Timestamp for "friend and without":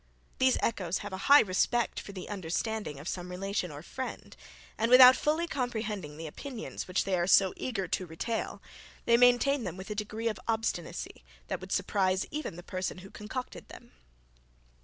3.83-5.15